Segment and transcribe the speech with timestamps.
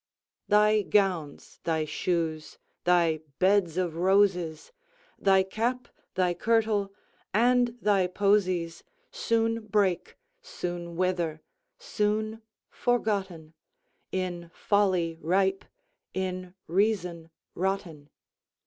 [0.47, 4.71] Thy gowns, thy shoes, thy beds of roses,
[5.19, 6.91] Thy cap, thy kirtle,
[7.35, 12.41] and thy posies, Soon break, soon wither—soon
[12.71, 13.53] forgotten,
[14.11, 15.65] In folly ripe,
[16.15, 18.09] in reason rotten.